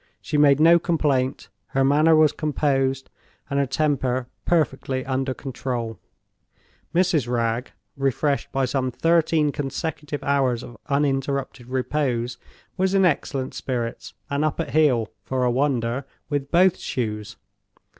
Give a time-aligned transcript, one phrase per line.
[0.19, 3.11] She made no complaint: her manner was composed,
[3.51, 5.99] and her temper perfectly under control.
[6.91, 7.27] Mrs.
[7.27, 14.71] Wragge—refreshed by some thirteen consecutive hours of uninterrupted repose—was in excellent spirits, and up at
[14.71, 17.37] heel (for a wonder) with both shoes.